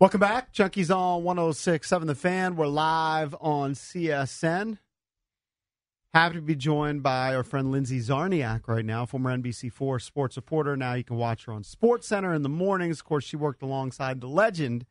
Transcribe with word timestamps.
Welcome 0.00 0.20
back. 0.20 0.54
Junkies 0.54 0.88
on 0.96 1.22
106.7 1.24 2.06
The 2.06 2.14
Fan. 2.14 2.56
We're 2.56 2.68
live 2.68 3.36
on 3.38 3.74
CSN. 3.74 4.78
Happy 6.14 6.36
to 6.36 6.40
be 6.40 6.56
joined 6.56 7.02
by 7.02 7.34
our 7.34 7.42
friend 7.42 7.70
Lindsay 7.70 7.98
Czarniak 7.98 8.66
right 8.66 8.82
now, 8.82 9.04
former 9.04 9.36
NBC4 9.36 10.00
sports 10.00 10.36
reporter. 10.36 10.74
Now 10.74 10.94
you 10.94 11.04
can 11.04 11.16
watch 11.16 11.44
her 11.44 11.52
on 11.52 11.64
Sports 11.64 12.08
Center 12.08 12.32
in 12.32 12.40
the 12.40 12.48
mornings. 12.48 13.00
Of 13.00 13.04
course, 13.04 13.24
she 13.24 13.36
worked 13.36 13.60
alongside 13.60 14.22
the 14.22 14.26
legend 14.26 14.86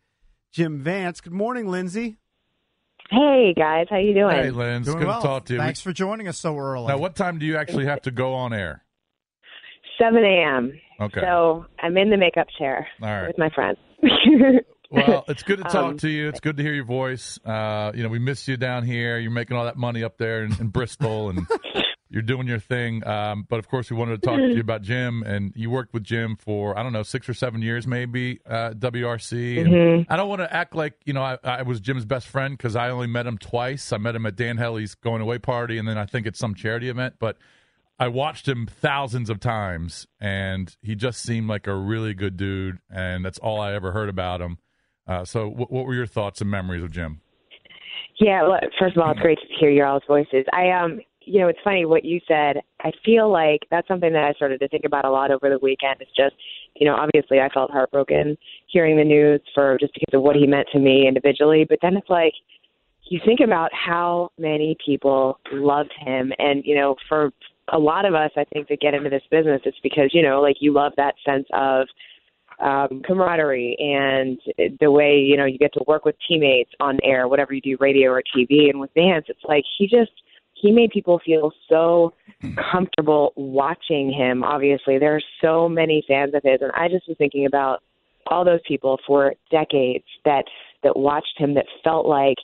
Jim 0.51 0.77
Vance. 0.79 1.21
Good 1.21 1.33
morning, 1.33 1.67
Lindsay. 1.67 2.17
Hey 3.09 3.55
guys, 3.57 3.87
how 3.89 3.97
you 3.97 4.13
doing? 4.13 4.35
Hey, 4.35 4.51
Lynn. 4.51 4.81
It's 4.83 4.85
Doing 4.85 4.99
good 4.99 5.07
well. 5.07 5.21
to 5.21 5.27
talk 5.27 5.45
to 5.45 5.53
you. 5.53 5.59
Thanks 5.59 5.81
for 5.81 5.91
joining 5.91 6.27
us 6.27 6.37
so 6.37 6.55
early. 6.55 6.85
Now, 6.85 6.99
what 6.99 7.15
time 7.15 7.39
do 7.39 7.47
you 7.47 7.57
actually 7.57 7.85
have 7.85 8.03
to 8.03 8.11
go 8.11 8.35
on 8.35 8.53
air? 8.53 8.85
7 9.99 10.23
a.m. 10.23 10.71
Okay. 11.01 11.21
So 11.21 11.65
I'm 11.81 11.97
in 11.97 12.11
the 12.11 12.17
makeup 12.17 12.45
chair 12.59 12.87
All 13.01 13.07
right. 13.07 13.27
with 13.27 13.39
my 13.39 13.49
friends. 13.49 13.79
Well, 14.89 15.23
it's 15.27 15.43
good 15.43 15.57
to 15.57 15.63
talk 15.69 15.75
Um, 15.75 15.97
to 15.99 16.09
you. 16.09 16.29
It's 16.29 16.39
good 16.39 16.57
to 16.57 16.63
hear 16.63 16.73
your 16.73 16.85
voice. 16.85 17.39
Uh, 17.45 17.91
you 17.93 18.03
know, 18.03 18.09
we 18.09 18.19
miss 18.19 18.47
you 18.47 18.57
down 18.57 18.83
here. 18.83 19.17
You're 19.19 19.31
making 19.31 19.55
all 19.57 19.65
that 19.65 19.77
money 19.77 20.03
up 20.03 20.17
there 20.17 20.43
in, 20.43 20.53
in 20.59 20.67
Bristol, 20.69 21.29
and 21.29 21.45
you're 22.09 22.23
doing 22.23 22.47
your 22.47 22.59
thing. 22.59 23.05
Um, 23.05 23.45
but 23.47 23.59
of 23.59 23.67
course, 23.67 23.91
we 23.91 23.97
wanted 23.97 24.21
to 24.21 24.27
talk 24.27 24.37
to 24.37 24.47
you 24.53 24.61
about 24.61 24.81
Jim, 24.81 25.21
and 25.23 25.53
you 25.55 25.69
worked 25.69 25.93
with 25.93 26.03
Jim 26.03 26.35
for 26.37 26.77
I 26.77 26.81
don't 26.83 26.93
know 26.93 27.03
six 27.03 27.29
or 27.29 27.33
seven 27.35 27.61
years, 27.61 27.85
maybe 27.85 28.39
uh, 28.49 28.71
WRC. 28.71 29.57
Mm-hmm. 29.67 30.11
I 30.11 30.15
don't 30.15 30.27
want 30.29 30.41
to 30.41 30.51
act 30.51 30.73
like 30.75 30.95
you 31.05 31.13
know 31.13 31.21
I, 31.21 31.37
I 31.43 31.61
was 31.61 31.79
Jim's 31.79 32.05
best 32.05 32.27
friend 32.27 32.57
because 32.57 32.75
I 32.75 32.89
only 32.89 33.07
met 33.07 33.27
him 33.27 33.37
twice. 33.37 33.93
I 33.93 33.97
met 33.97 34.15
him 34.15 34.25
at 34.25 34.35
Dan 34.35 34.57
Hellie's 34.57 34.95
going 34.95 35.21
away 35.21 35.37
party, 35.37 35.77
and 35.77 35.87
then 35.87 35.97
I 35.97 36.05
think 36.05 36.25
at 36.25 36.35
some 36.35 36.55
charity 36.55 36.89
event. 36.89 37.15
But 37.19 37.37
I 37.99 38.07
watched 38.07 38.47
him 38.47 38.65
thousands 38.65 39.29
of 39.29 39.39
times, 39.39 40.07
and 40.19 40.75
he 40.81 40.95
just 40.95 41.21
seemed 41.21 41.47
like 41.47 41.67
a 41.67 41.75
really 41.75 42.13
good 42.15 42.37
dude, 42.37 42.79
and 42.89 43.23
that's 43.23 43.37
all 43.37 43.59
I 43.61 43.73
ever 43.73 43.91
heard 43.91 44.09
about 44.09 44.41
him. 44.41 44.57
Uh, 45.09 45.25
so, 45.25 45.47
what, 45.47 45.71
what 45.71 45.85
were 45.85 45.95
your 45.95 46.05
thoughts 46.05 46.39
and 46.39 46.49
memories 46.49 46.83
of 46.83 46.91
Jim? 46.91 47.19
yeah, 48.19 48.43
well, 48.43 48.59
first 48.77 48.95
of 48.95 49.01
all, 49.01 49.11
it's 49.11 49.19
great 49.19 49.39
to 49.39 49.47
hear 49.59 49.71
your 49.71 49.87
all's 49.87 50.03
voices. 50.07 50.45
I 50.53 50.69
um, 50.69 50.99
you 51.21 51.39
know, 51.39 51.47
it's 51.47 51.59
funny 51.63 51.85
what 51.85 52.05
you 52.05 52.19
said. 52.27 52.57
I 52.81 52.91
feel 53.03 53.31
like 53.31 53.61
that's 53.69 53.87
something 53.87 54.13
that 54.13 54.23
I 54.23 54.33
started 54.33 54.59
to 54.59 54.67
think 54.67 54.85
about 54.85 55.05
a 55.05 55.11
lot 55.11 55.31
over 55.31 55.49
the 55.49 55.59
weekend. 55.61 55.97
It's 55.99 56.15
just, 56.15 56.35
you 56.75 56.87
know, 56.87 56.95
obviously 56.95 57.39
I 57.39 57.49
felt 57.49 57.71
heartbroken 57.71 58.37
hearing 58.67 58.97
the 58.97 59.03
news 59.03 59.41
for 59.53 59.77
just 59.79 59.93
because 59.93 60.13
of 60.13 60.21
what 60.21 60.35
he 60.35 60.47
meant 60.47 60.67
to 60.71 60.79
me 60.79 61.07
individually, 61.07 61.65
but 61.67 61.79
then 61.81 61.97
it's 61.97 62.09
like 62.09 62.33
you 63.09 63.19
think 63.25 63.39
about 63.39 63.71
how 63.73 64.31
many 64.37 64.77
people 64.83 65.39
loved 65.51 65.91
him 65.99 66.31
and 66.37 66.63
you 66.63 66.75
know 66.75 66.95
for 67.07 67.31
a 67.73 67.77
lot 67.77 68.05
of 68.05 68.13
us 68.13 68.31
i 68.37 68.43
think 68.53 68.67
that 68.67 68.79
get 68.79 68.93
into 68.93 69.09
this 69.09 69.23
business 69.31 69.61
it's 69.65 69.79
because 69.81 70.11
you 70.13 70.21
know 70.21 70.41
like 70.41 70.57
you 70.59 70.71
love 70.71 70.93
that 70.95 71.15
sense 71.25 71.47
of 71.53 71.87
um 72.59 73.01
camaraderie 73.05 73.75
and 73.79 74.39
the 74.79 74.91
way 74.91 75.17
you 75.17 75.37
know 75.37 75.45
you 75.45 75.57
get 75.57 75.73
to 75.73 75.83
work 75.87 76.05
with 76.05 76.15
teammates 76.27 76.71
on 76.79 76.97
air 77.03 77.27
whatever 77.27 77.53
you 77.53 77.61
do 77.61 77.77
radio 77.79 78.11
or 78.11 78.21
tv 78.35 78.69
and 78.69 78.79
with 78.79 78.89
vance 78.95 79.25
it's 79.29 79.43
like 79.47 79.63
he 79.77 79.87
just 79.87 80.11
he 80.53 80.71
made 80.71 80.89
people 80.91 81.21
feel 81.25 81.51
so 81.69 82.13
comfortable 82.71 83.31
watching 83.35 84.11
him 84.11 84.43
obviously 84.43 84.97
there 84.97 85.15
are 85.15 85.21
so 85.41 85.69
many 85.69 86.03
fans 86.07 86.33
of 86.33 86.41
his 86.43 86.59
and 86.61 86.71
i 86.75 86.87
just 86.89 87.07
was 87.07 87.17
thinking 87.17 87.45
about 87.45 87.81
all 88.27 88.43
those 88.43 88.59
people 88.67 88.99
for 89.07 89.33
decades 89.49 90.05
that 90.25 90.43
that 90.83 90.97
watched 90.97 91.37
him 91.37 91.53
that 91.53 91.65
felt 91.83 92.05
like 92.05 92.37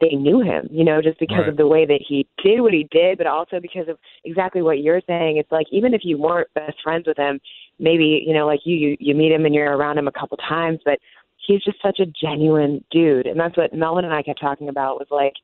they 0.00 0.16
knew 0.16 0.40
him, 0.40 0.66
you 0.70 0.84
know, 0.84 1.02
just 1.02 1.18
because 1.18 1.40
Right. 1.40 1.48
of 1.48 1.56
the 1.56 1.66
way 1.66 1.84
that 1.84 2.00
he 2.06 2.26
did 2.42 2.60
what 2.60 2.72
he 2.72 2.88
did, 2.90 3.18
but 3.18 3.26
also 3.26 3.60
because 3.60 3.86
of 3.88 3.98
exactly 4.24 4.62
what 4.62 4.80
you're 4.80 5.02
saying. 5.06 5.36
It's 5.36 5.52
like 5.52 5.66
even 5.70 5.92
if 5.92 6.04
you 6.04 6.16
weren't 6.16 6.48
best 6.54 6.80
friends 6.82 7.06
with 7.06 7.18
him, 7.18 7.38
maybe, 7.80 8.22
you 8.26 8.34
know, 8.34 8.46
like 8.46 8.60
you 8.64 8.76
you, 8.76 8.96
you 9.00 9.14
meet 9.14 9.32
him 9.32 9.44
and 9.44 9.54
you're 9.54 9.76
around 9.76 9.98
him 9.98 10.08
a 10.08 10.12
couple 10.12 10.36
times, 10.36 10.78
but 10.84 10.98
he's 11.46 11.62
just 11.62 11.82
such 11.82 11.98
a 11.98 12.06
genuine 12.06 12.84
dude. 12.90 13.26
And 13.26 13.38
that's 13.38 13.56
what 13.56 13.72
Melvin 13.74 14.04
and 14.04 14.14
I 14.14 14.22
kept 14.22 14.40
talking 14.40 14.68
about 14.68 14.98
was 14.98 15.08
like 15.10 15.34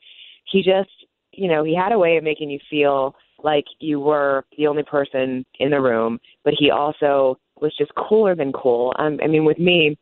he 0.51 0.63
just 0.63 0.91
you 1.33 1.49
know, 1.49 1.65
he 1.65 1.77
had 1.77 1.93
a 1.93 1.99
way 1.99 2.17
of 2.17 2.25
making 2.25 2.51
you 2.51 2.59
feel 2.71 3.15
like 3.43 3.65
you 3.81 4.01
were 4.01 4.45
the 4.57 4.67
only 4.67 4.83
person 4.83 5.45
in 5.61 5.71
the 5.71 5.81
room, 5.81 6.19
but 6.45 6.55
he 6.59 6.71
also 6.71 7.39
was 7.61 7.75
just 7.77 7.93
cooler 7.95 8.35
than 8.35 8.53
cool. 8.53 8.95
Um, 8.99 9.19
I 9.23 9.27
mean, 9.27 9.45
with 9.45 9.59
me, 9.59 9.99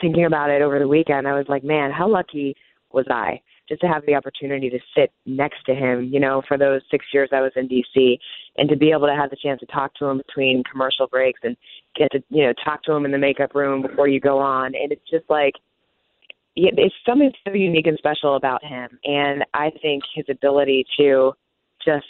thinking 0.00 0.26
about 0.26 0.50
it 0.50 0.62
over 0.62 0.78
the 0.78 0.86
weekend, 0.86 1.26
I 1.26 1.32
was 1.32 1.46
like, 1.48 1.64
man, 1.64 1.90
how 1.90 2.08
lucky 2.08 2.54
was 2.92 3.06
I 3.10 3.40
just 3.68 3.80
to 3.82 3.86
have 3.86 4.04
the 4.06 4.14
opportunity 4.14 4.70
to 4.70 4.78
sit 4.96 5.12
next 5.26 5.64
to 5.66 5.74
him, 5.74 6.08
you 6.10 6.20
know, 6.20 6.42
for 6.48 6.56
those 6.56 6.80
six 6.90 7.04
years 7.12 7.28
I 7.32 7.40
was 7.40 7.52
in 7.56 7.68
DC 7.68 8.18
and 8.56 8.68
to 8.68 8.76
be 8.76 8.90
able 8.90 9.06
to 9.06 9.14
have 9.14 9.30
the 9.30 9.36
chance 9.36 9.60
to 9.60 9.66
talk 9.66 9.94
to 9.96 10.06
him 10.06 10.18
between 10.18 10.62
commercial 10.70 11.06
breaks 11.06 11.40
and 11.42 11.56
get 11.96 12.10
to, 12.12 12.22
you 12.30 12.44
know, 12.44 12.52
talk 12.64 12.82
to 12.84 12.92
him 12.92 13.04
in 13.04 13.10
the 13.10 13.18
makeup 13.18 13.54
room 13.54 13.82
before 13.82 14.08
you 14.08 14.20
go 14.20 14.38
on. 14.38 14.74
And 14.74 14.92
it's 14.92 15.08
just 15.10 15.28
like, 15.28 15.54
it's 16.56 16.94
something 17.06 17.30
so 17.46 17.54
unique 17.54 17.86
and 17.86 17.98
special 17.98 18.36
about 18.36 18.64
him. 18.64 18.98
And 19.04 19.44
I 19.54 19.70
think 19.80 20.02
his 20.14 20.24
ability 20.28 20.84
to 20.98 21.32
just, 21.84 22.04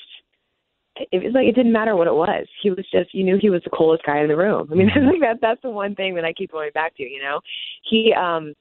it 1.13 1.23
was 1.23 1.33
like 1.33 1.47
it 1.47 1.55
didn't 1.55 1.73
matter 1.73 1.97
what 1.97 2.07
it 2.07 2.15
was. 2.15 2.47
He 2.63 2.71
was 2.71 2.85
just 2.91 3.15
you 3.15 3.23
knew 3.23 3.39
he 3.41 3.51
was 3.51 3.63
the 3.63 3.71
coolest 3.71 4.05
guy 4.05 4.21
in 4.21 4.29
the 4.29 4.37
room. 4.37 4.69
I 4.73 4.75
mean, 4.75 4.91
I 4.97 5.09
think 5.09 5.23
that 5.23 5.39
that's 5.41 5.63
the 5.63 5.71
one 5.71 5.95
thing 5.95 6.15
that 6.17 6.25
I 6.25 6.33
keep 6.33 6.51
going 6.51 6.71
back 6.75 6.97
to. 6.97 7.03
You 7.03 7.23
know, 7.23 7.41
he 7.89 8.13
um 8.15 8.55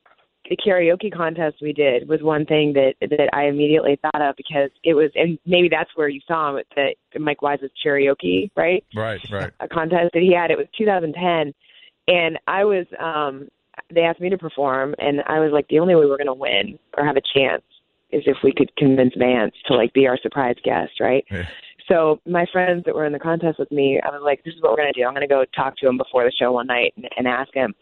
the 0.50 0.58
karaoke 0.58 1.13
contest 1.13 1.58
we 1.62 1.74
did 1.74 2.08
was 2.08 2.22
one 2.22 2.46
thing 2.46 2.74
that 2.74 2.94
that 3.02 3.30
I 3.34 3.46
immediately 3.46 4.00
thought 4.02 4.22
of 4.22 4.35
because 4.35 4.69
it 4.84 4.94
was 4.94 5.12
and 5.16 5.38
maybe 5.46 5.69
that's 5.69 5.90
where 5.96 6.09
you 6.09 6.22
saw 6.28 6.52
him 6.52 6.58
at 6.58 6.96
the 7.13 7.19
Mike 7.19 7.41
Wise's 7.41 7.72
karaoke 7.84 8.50
right 8.56 8.84
Right, 8.96 9.22
right. 9.31 9.52
a 9.59 9.68
contest 9.68 10.12
that 10.13 10.22
he 10.22 10.34
had. 10.34 10.52
It 10.52 10.57
was 10.57 10.68
2010, 10.78 11.53
and 12.07 12.40
I 12.47 12.63
was. 12.63 12.86
um 13.00 13.47
They 13.94 14.02
asked 14.02 14.22
me 14.22 14.30
to 14.30 14.38
perform, 14.38 14.96
and 15.00 15.22
I 15.28 15.40
was 15.40 15.52
like, 15.52 15.68
the 15.69 15.80
only 15.80 15.96
way 15.96 16.06
we're 16.06 16.18
going 16.18 16.28
to 16.28 16.34
win 16.34 16.80
or 16.97 17.06
have 17.06 17.18
a 17.18 17.22
chance 17.36 17.63
is 18.12 18.24
if 18.25 18.38
we 18.44 18.52
could 18.52 18.72
convince 18.78 19.13
Vance 19.18 19.53
to 19.68 19.75
like 19.75 19.94
be 19.94 20.07
our 20.07 20.18
surprise 20.18 20.56
guest, 20.63 20.94
right? 21.00 21.24
Yeah. 21.30 21.46
So 21.88 22.19
my 22.25 22.46
friends 22.52 22.84
that 22.86 22.96
were 22.96 23.06
in 23.06 23.13
the 23.13 23.19
contest 23.19 23.59
with 23.59 23.72
me, 23.72 24.00
I 24.03 24.09
was 24.09 24.22
like, 24.24 24.44
this 24.44 24.53
is 24.56 24.62
what 24.62 24.72
we're 24.72 24.78
going 24.84 24.94
to 24.94 25.00
do. 25.00 25.06
I'm 25.06 25.13
going 25.13 25.28
to 25.28 25.34
go 25.34 25.46
talk 25.56 25.78
to 25.78 25.88
him 25.88 25.97
before 25.97 26.24
the 26.25 26.31
show 26.31 26.52
one 26.52 26.68
night 26.68 26.94
and, 26.97 27.07
and 27.18 27.28
ask 27.28 27.53
him. 27.53 27.74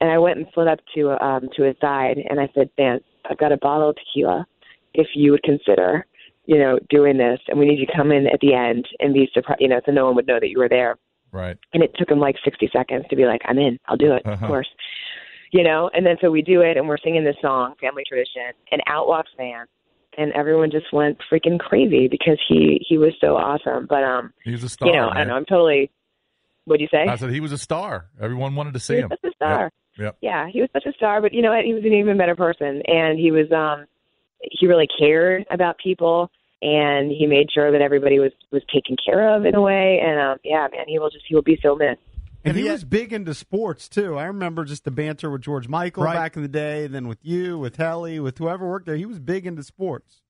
And 0.00 0.10
I 0.10 0.18
went 0.18 0.38
and 0.38 0.46
slid 0.54 0.68
up 0.68 0.80
to 0.94 1.10
um 1.24 1.48
to 1.56 1.62
his 1.64 1.76
side, 1.80 2.18
and 2.28 2.38
I 2.40 2.48
said, 2.54 2.70
Vance, 2.76 3.04
I've 3.30 3.38
got 3.38 3.52
a 3.52 3.56
bottle 3.56 3.90
of 3.90 3.96
tequila. 3.96 4.46
If 4.94 5.08
you 5.14 5.30
would 5.32 5.42
consider, 5.42 6.06
you 6.46 6.58
know, 6.58 6.78
doing 6.90 7.16
this, 7.18 7.38
and 7.48 7.58
we 7.58 7.66
need 7.66 7.78
you 7.78 7.86
to 7.86 7.96
come 7.96 8.12
in 8.12 8.26
at 8.26 8.40
the 8.40 8.54
end 8.54 8.86
and 9.00 9.12
be 9.14 9.28
surprised, 9.32 9.60
you 9.60 9.68
know, 9.68 9.80
so 9.84 9.92
no 9.92 10.06
one 10.06 10.14
would 10.16 10.26
know 10.26 10.38
that 10.40 10.48
you 10.48 10.58
were 10.58 10.68
there. 10.68 10.96
Right. 11.32 11.56
And 11.74 11.82
it 11.82 11.92
took 11.96 12.10
him 12.10 12.18
like 12.20 12.36
60 12.44 12.70
seconds 12.72 13.04
to 13.10 13.16
be 13.16 13.24
like, 13.26 13.42
I'm 13.44 13.58
in. 13.58 13.78
I'll 13.86 13.96
do 13.96 14.12
it, 14.14 14.22
Uh-huh. 14.24 14.42
of 14.44 14.48
course. 14.48 14.68
You 15.52 15.62
know, 15.64 15.90
and 15.94 16.04
then 16.04 16.16
so 16.20 16.30
we 16.30 16.42
do 16.42 16.60
it, 16.62 16.76
and 16.76 16.88
we're 16.88 16.98
singing 16.98 17.24
this 17.24 17.36
song, 17.42 17.74
Family 17.80 18.02
Tradition, 18.08 18.52
and 18.72 18.82
out 18.86 19.06
walks 19.08 19.30
Van, 19.36 19.66
and 20.18 20.32
everyone 20.32 20.70
just 20.70 20.92
went 20.92 21.18
freaking 21.30 21.58
crazy 21.58 22.08
because 22.08 22.38
he 22.48 22.84
he 22.88 22.96
was 22.98 23.12
so 23.20 23.36
awesome. 23.36 23.86
But 23.88 24.02
um, 24.04 24.32
He 24.44 24.52
was 24.52 24.62
a 24.64 24.68
star. 24.68 24.88
you 24.88 24.94
know, 24.94 25.08
I 25.08 25.14
man. 25.14 25.16
don't 25.18 25.28
know. 25.28 25.34
I'm 25.36 25.44
totally. 25.46 25.90
What'd 26.64 26.80
you 26.80 26.88
say? 26.90 27.06
I 27.08 27.14
said 27.16 27.30
he 27.30 27.40
was 27.40 27.52
a 27.52 27.58
star. 27.58 28.06
Everyone 28.20 28.54
wanted 28.56 28.74
to 28.74 28.80
see 28.80 28.94
he 28.94 29.00
him. 29.00 29.08
was 29.10 29.18
a 29.24 29.30
star. 29.36 29.64
Yep. 29.64 29.72
Yeah, 30.20 30.48
he 30.48 30.60
was 30.60 30.70
such 30.72 30.86
a 30.86 30.92
star. 30.92 31.20
But 31.20 31.32
you 31.32 31.42
know 31.42 31.50
what? 31.54 31.64
He 31.64 31.74
was 31.74 31.84
an 31.84 31.92
even 31.92 32.16
better 32.18 32.36
person, 32.36 32.82
and 32.86 33.18
he 33.18 33.30
was 33.30 33.50
um, 33.52 33.86
he 34.40 34.66
really 34.66 34.88
cared 34.98 35.44
about 35.50 35.76
people, 35.78 36.30
and 36.62 37.10
he 37.10 37.26
made 37.26 37.48
sure 37.52 37.72
that 37.72 37.80
everybody 37.80 38.18
was 38.18 38.32
was 38.50 38.62
taken 38.72 38.96
care 39.04 39.34
of 39.34 39.44
in 39.46 39.54
a 39.54 39.60
way. 39.60 40.00
And 40.04 40.20
um, 40.20 40.38
yeah, 40.44 40.66
man, 40.70 40.84
he 40.86 40.98
will 40.98 41.10
just 41.10 41.24
he 41.28 41.34
will 41.34 41.42
be 41.42 41.58
so 41.62 41.74
missed. 41.74 42.00
And 42.44 42.50
And 42.50 42.56
he 42.56 42.64
he 42.64 42.70
was 42.70 42.84
big 42.84 43.12
into 43.12 43.34
sports 43.34 43.88
too. 43.88 44.16
I 44.16 44.24
remember 44.26 44.64
just 44.64 44.84
the 44.84 44.90
banter 44.90 45.30
with 45.30 45.42
George 45.42 45.66
Michael 45.68 46.04
Right. 46.04 46.14
back 46.14 46.36
in 46.36 46.42
the 46.42 46.48
day, 46.48 46.84
and 46.84 46.94
then 46.94 47.08
with 47.08 47.18
you, 47.24 47.58
with 47.58 47.76
Hellie, 47.76 48.20
with 48.20 48.38
whoever 48.38 48.68
worked 48.68 48.86
there. 48.86 48.96
He 48.96 49.06
was 49.06 49.18
big 49.18 49.46
into 49.46 49.62
sports. 49.64 50.20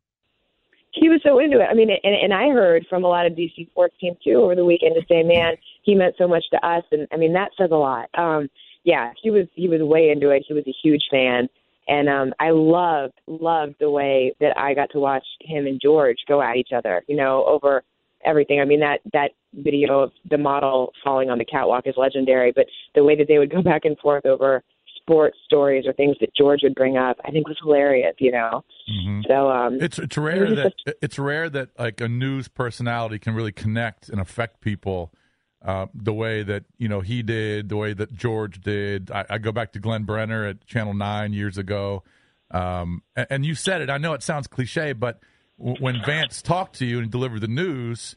he 0.92 1.10
was 1.10 1.20
so 1.22 1.38
into 1.38 1.60
it. 1.60 1.66
I 1.70 1.74
mean, 1.74 1.90
and, 1.90 2.14
and 2.14 2.32
I 2.32 2.48
heard 2.48 2.86
from 2.88 3.04
a 3.04 3.08
lot 3.08 3.26
of 3.26 3.32
DC 3.34 3.68
sports 3.68 3.94
teams 4.00 4.16
too 4.24 4.36
over 4.36 4.54
the 4.54 4.64
weekend 4.64 4.94
to 4.94 5.02
say, 5.06 5.22
man, 5.22 5.56
he 5.82 5.94
meant 5.94 6.14
so 6.16 6.26
much 6.26 6.44
to 6.52 6.66
us, 6.66 6.84
and 6.90 7.06
I 7.12 7.16
mean 7.18 7.34
that 7.34 7.50
says 7.58 7.68
a 7.70 7.76
lot. 7.76 8.08
Um, 8.16 8.48
yeah, 8.86 9.10
he 9.20 9.30
was 9.30 9.46
he 9.54 9.68
was 9.68 9.82
way 9.82 10.10
into 10.10 10.30
it. 10.30 10.44
He 10.46 10.54
was 10.54 10.64
a 10.66 10.74
huge 10.82 11.02
fan, 11.10 11.48
And 11.88 12.08
um, 12.08 12.32
I 12.38 12.50
loved 12.50 13.20
loved 13.26 13.74
the 13.80 13.90
way 13.90 14.32
that 14.40 14.56
I 14.56 14.74
got 14.74 14.90
to 14.92 15.00
watch 15.00 15.24
him 15.40 15.66
and 15.66 15.80
George 15.82 16.18
go 16.26 16.40
at 16.40 16.56
each 16.56 16.70
other. 16.74 17.02
You 17.08 17.16
know, 17.16 17.44
over 17.46 17.82
everything. 18.24 18.60
I 18.60 18.64
mean 18.64 18.80
that 18.80 19.00
that 19.12 19.32
video 19.54 20.00
of 20.00 20.12
the 20.30 20.38
model 20.38 20.92
falling 21.02 21.30
on 21.30 21.38
the 21.38 21.44
catwalk 21.44 21.86
is 21.86 21.94
legendary, 21.96 22.52
but 22.52 22.66
the 22.94 23.02
way 23.02 23.16
that 23.16 23.26
they 23.26 23.38
would 23.38 23.50
go 23.50 23.60
back 23.60 23.84
and 23.84 23.98
forth 23.98 24.24
over 24.24 24.62
sports 25.00 25.36
stories 25.44 25.84
or 25.86 25.92
things 25.92 26.16
that 26.20 26.34
George 26.36 26.60
would 26.62 26.74
bring 26.74 26.96
up, 26.96 27.16
I 27.24 27.32
think 27.32 27.48
was 27.48 27.58
hilarious. 27.60 28.14
You 28.18 28.30
know, 28.30 28.64
mm-hmm. 28.88 29.22
so 29.26 29.50
um, 29.50 29.78
it's 29.80 29.98
it's 29.98 30.16
rare 30.16 30.54
that 30.54 30.74
it's 31.02 31.18
rare 31.18 31.50
that 31.50 31.70
like 31.76 32.00
a 32.00 32.08
news 32.08 32.46
personality 32.46 33.18
can 33.18 33.34
really 33.34 33.52
connect 33.52 34.08
and 34.08 34.20
affect 34.20 34.60
people. 34.60 35.12
Uh, 35.66 35.86
the 35.94 36.14
way 36.14 36.44
that 36.44 36.62
you 36.78 36.88
know 36.88 37.00
he 37.00 37.24
did, 37.24 37.68
the 37.68 37.76
way 37.76 37.92
that 37.92 38.14
George 38.14 38.60
did. 38.60 39.10
I, 39.10 39.24
I 39.30 39.38
go 39.38 39.50
back 39.50 39.72
to 39.72 39.80
Glenn 39.80 40.04
Brenner 40.04 40.46
at 40.46 40.64
Channel 40.64 40.94
Nine 40.94 41.32
years 41.32 41.58
ago, 41.58 42.04
um, 42.52 43.02
and, 43.16 43.26
and, 43.30 43.44
you 43.44 43.56
said 43.56 43.80
it. 43.80 43.90
I 43.90 43.98
know 43.98 44.12
it 44.12 44.22
sounds 44.22 44.46
cliche, 44.46 44.92
but 44.92 45.18
w- 45.58 45.76
when 45.80 46.00
Vance 46.06 46.40
talked 46.40 46.76
to 46.78 46.86
you 46.86 47.00
and 47.00 47.10
delivered 47.10 47.40
the 47.40 47.48
news, 47.48 48.14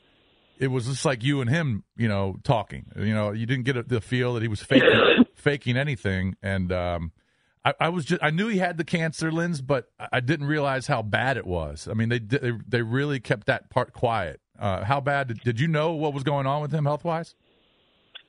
it 0.60 0.68
was 0.68 0.86
just 0.86 1.06
like 1.06 1.24
you 1.24 1.42
and 1.42 1.50
him, 1.50 1.84
you 1.98 2.08
know, 2.08 2.38
talking. 2.44 2.86
You 2.96 3.16
know, 3.16 3.32
you 3.32 3.48
didn't 3.48 3.64
get 3.64 3.90
the 3.90 4.00
feel 4.00 4.36
that 4.36 4.44
he 4.44 4.48
was 4.48 4.62
faking 4.62 5.26
faking 5.34 5.78
anything. 5.78 6.36
And 6.44 6.72
um, 6.72 7.12
I, 7.66 7.74
I, 7.80 7.90
was 7.90 8.06
just 8.06 8.22
I 8.22 8.30
knew 8.30 8.48
he 8.48 8.60
had 8.60 8.78
the 8.78 8.84
cancer, 8.84 9.32
Lens, 9.32 9.62
but 9.62 9.90
I 10.12 10.20
didn't 10.20 10.48
realize 10.48 10.86
how 10.86 11.02
bad 11.02 11.38
it 11.38 11.48
was. 11.48 11.88
I 11.90 11.94
mean, 11.94 12.10
they 12.10 12.20
they, 12.20 12.52
they 12.68 12.82
really 12.82 13.20
kept 13.20 13.48
that 13.48 13.70
part 13.70 13.94
quiet. 13.94 14.42
Uh, 14.60 14.84
how 14.84 15.00
bad 15.00 15.28
did, 15.30 15.40
did 15.42 15.60
you 15.60 15.68
know 15.68 15.94
what 15.94 16.14
was 16.14 16.24
going 16.24 16.46
on 16.46 16.62
with 16.62 16.72
him 16.72 16.86
health 16.86 17.04
wise? 17.04 17.36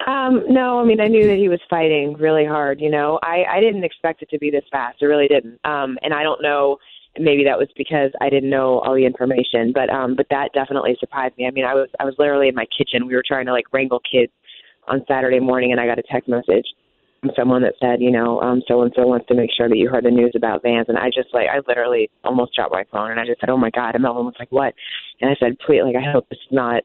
Um, 0.07 0.45
no, 0.49 0.81
I 0.81 0.85
mean 0.85 1.01
I 1.01 1.09
knew 1.09 1.27
that 1.27 1.37
he 1.37 1.49
was 1.49 1.61
fighting 1.69 2.15
really 2.15 2.47
hard. 2.47 2.81
You 2.81 2.91
know, 2.91 3.19
I 3.23 3.45
I 3.49 3.61
didn't 3.61 3.85
expect 3.85 4.23
it 4.23 4.31
to 4.31 4.39
be 4.39 4.51
this 4.51 4.65
fast. 4.71 4.99
I 5.03 5.07
really 5.07 5.29
didn't. 5.29 5.59
Um, 5.65 5.99
and 6.03 6.15
I 6.15 6.23
don't 6.23 6.43
know 6.43 6.79
maybe 7.19 7.43
that 7.43 7.59
was 7.59 7.69
because 7.77 8.13
I 8.21 8.31
didn't 8.31 8.51
know 8.51 8.79
all 8.81 8.95
the 8.95 9.05
information, 9.05 9.73
but 9.75 9.91
um 9.91 10.15
but 10.17 10.27
that 10.31 10.51
definitely 10.55 10.97
surprised 11.01 11.37
me. 11.37 11.47
I 11.47 11.51
mean, 11.51 11.65
I 11.65 11.75
was 11.75 11.89
I 11.99 12.05
was 12.05 12.15
literally 12.19 12.49
in 12.49 12.55
my 12.55 12.67
kitchen. 12.77 13.07
We 13.07 13.15
were 13.15 13.25
trying 13.27 13.47
to 13.47 13.53
like 13.53 13.73
wrangle 13.73 14.01
kids 14.11 14.33
on 14.89 15.05
Saturday 15.07 15.41
morning 15.41 15.73
and 15.73 15.81
I 15.81 15.87
got 15.87 15.99
a 15.99 16.03
text 16.03 16.29
message 16.29 16.67
someone 17.37 17.63
that 17.63 17.75
said, 17.81 18.01
you 18.01 18.11
know, 18.11 18.41
um 18.41 18.63
so 18.67 18.83
and 18.83 18.93
so 18.97 19.07
wants 19.07 19.27
to 19.29 19.35
make 19.35 19.51
sure 19.57 19.69
that 19.69 19.77
you 19.77 19.89
heard 19.89 20.05
the 20.05 20.11
news 20.11 20.33
about 20.35 20.63
Vance. 20.63 20.89
and 20.89 20.99
I 20.99 21.07
just 21.07 21.33
like 21.33 21.49
I 21.49 21.61
literally 21.67 22.11
almost 22.25 22.55
dropped 22.55 22.73
my 22.73 22.85
phone 22.91 23.11
and 23.11 23.21
I 23.21 23.27
just 23.27 23.41
said, 23.41 23.51
"Oh 23.51 23.57
my 23.57 23.71
god." 23.71 23.95
And 23.95 24.03
Melvin 24.03 24.25
was 24.25 24.35
like, 24.39 24.53
"What?" 24.53 24.75
And 25.21 25.31
I 25.31 25.37
said, 25.39 25.59
"Please, 25.67 25.83
like 25.83 25.97
I 25.97 26.11
hope 26.11 26.27
it's 26.31 26.41
not 26.51 26.83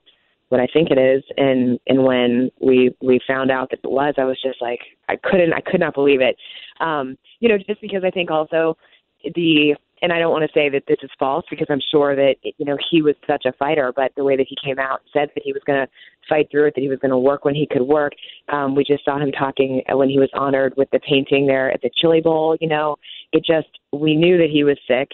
what 0.49 0.59
I 0.59 0.67
think 0.73 0.91
it 0.91 0.97
is." 0.97 1.23
And 1.37 1.79
and 1.87 2.03
when 2.03 2.51
we 2.61 2.95
we 3.01 3.19
found 3.27 3.51
out 3.51 3.69
that 3.69 3.79
it 3.83 3.91
was, 3.91 4.15
I 4.17 4.25
was 4.25 4.41
just 4.41 4.61
like 4.61 4.79
I 5.09 5.15
couldn't 5.15 5.53
I 5.53 5.61
could 5.61 5.79
not 5.79 5.93
believe 5.93 6.21
it. 6.21 6.35
Um, 6.79 7.17
you 7.39 7.49
know, 7.49 7.57
just 7.57 7.81
because 7.81 8.03
I 8.03 8.11
think 8.11 8.29
also 8.31 8.77
the 9.23 9.75
and 10.05 10.13
I 10.13 10.19
don't 10.19 10.31
want 10.31 10.43
to 10.43 10.53
say 10.53 10.69
that 10.69 10.83
this 10.87 10.99
is 11.01 11.09
false 11.17 11.45
because 11.49 11.65
I'm 11.67 11.81
sure 11.91 12.15
that 12.15 12.35
you 12.43 12.63
know 12.63 12.77
he 12.91 13.01
was 13.01 13.15
such 13.25 13.45
a 13.45 13.53
fighter, 13.53 13.91
but 13.95 14.11
the 14.15 14.23
way 14.23 14.37
that 14.37 14.45
he 14.47 14.55
came 14.63 14.77
out 14.77 15.01
and 15.01 15.09
said 15.11 15.29
that 15.33 15.41
he 15.43 15.51
was 15.51 15.63
going 15.65 15.79
to 15.79 15.91
fight 16.29 16.47
through 16.51 16.67
it, 16.67 16.75
that 16.75 16.81
he 16.81 16.89
was 16.89 16.99
going 16.99 17.09
to 17.09 17.17
work 17.17 17.43
when 17.43 17.55
he 17.55 17.65
could 17.65 17.81
work. 17.81 18.13
Um, 18.49 18.75
we 18.75 18.83
just 18.83 19.03
saw 19.03 19.17
him 19.17 19.31
talking 19.31 19.81
when 19.89 20.07
he 20.07 20.19
was 20.19 20.29
honored 20.35 20.75
with 20.77 20.91
the 20.91 20.99
painting 20.99 21.47
there 21.47 21.71
at 21.71 21.81
the 21.81 21.89
Chili 21.99 22.21
Bowl. 22.21 22.55
You 22.61 22.69
know, 22.69 22.97
it 23.31 23.43
just 23.43 23.67
we 23.93 24.15
knew 24.15 24.37
that 24.37 24.51
he 24.51 24.63
was 24.63 24.77
sick, 24.87 25.09